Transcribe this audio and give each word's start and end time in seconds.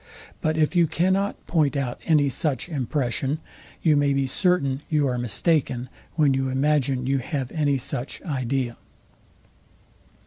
But 0.41 0.57
if 0.57 0.75
you 0.75 0.87
cannot 0.87 1.45
point 1.45 1.75
out 1.77 2.01
any 2.05 2.27
such 2.27 2.67
impression, 2.69 3.39
you 3.83 3.95
may 3.95 4.13
be 4.13 4.25
certain 4.25 4.81
you 4.89 5.07
are 5.07 5.19
mistaken, 5.19 5.89
when 6.15 6.33
you 6.33 6.49
imagine 6.49 7.05
you 7.05 7.19
have 7.19 7.51
any 7.51 7.77
such 7.77 8.19
idea. 8.23 8.77